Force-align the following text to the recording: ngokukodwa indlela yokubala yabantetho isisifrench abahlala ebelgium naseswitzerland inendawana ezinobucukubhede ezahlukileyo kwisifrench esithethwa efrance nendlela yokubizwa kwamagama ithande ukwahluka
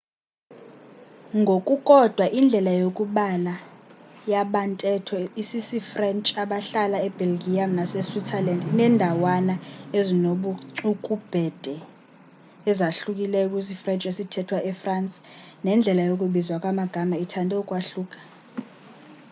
ngokukodwa 1.39 2.25
indlela 2.39 2.73
yokubala 2.81 3.53
yabantetho 4.31 5.15
isisifrench 5.41 6.27
abahlala 6.43 6.97
ebelgium 7.07 7.69
naseswitzerland 7.79 8.61
inendawana 8.71 9.55
ezinobucukubhede 9.99 11.75
ezahlukileyo 12.69 13.47
kwisifrench 13.53 14.03
esithethwa 14.11 14.59
efrance 14.71 15.15
nendlela 15.63 16.01
yokubizwa 16.09 16.55
kwamagama 16.63 17.15
ithande 17.23 17.53
ukwahluka 17.61 18.19